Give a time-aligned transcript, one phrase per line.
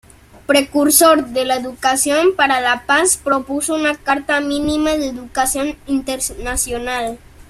[0.47, 7.19] Precursor de la educación para la paz, propuso una "carta mínima de educación internacional".